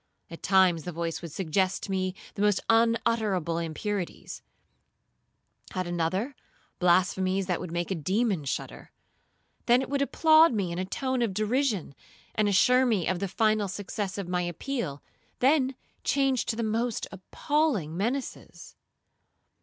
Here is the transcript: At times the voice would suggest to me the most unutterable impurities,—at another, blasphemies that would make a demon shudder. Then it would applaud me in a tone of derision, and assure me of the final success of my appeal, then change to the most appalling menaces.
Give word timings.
At 0.31 0.41
times 0.41 0.81
the 0.81 0.91
voice 0.91 1.21
would 1.21 1.31
suggest 1.31 1.83
to 1.83 1.91
me 1.91 2.15
the 2.33 2.41
most 2.41 2.59
unutterable 2.71 3.59
impurities,—at 3.59 4.41
another, 5.85 6.35
blasphemies 6.79 7.45
that 7.45 7.59
would 7.59 7.71
make 7.71 7.91
a 7.91 7.93
demon 7.93 8.45
shudder. 8.45 8.89
Then 9.67 9.79
it 9.79 9.91
would 9.91 10.01
applaud 10.01 10.53
me 10.53 10.71
in 10.71 10.79
a 10.79 10.85
tone 10.85 11.21
of 11.21 11.35
derision, 11.35 11.93
and 12.33 12.49
assure 12.49 12.87
me 12.87 13.07
of 13.07 13.19
the 13.19 13.27
final 13.27 13.67
success 13.67 14.17
of 14.17 14.27
my 14.27 14.41
appeal, 14.41 15.03
then 15.37 15.75
change 16.03 16.47
to 16.47 16.55
the 16.55 16.63
most 16.63 17.05
appalling 17.11 17.95
menaces. 17.95 18.75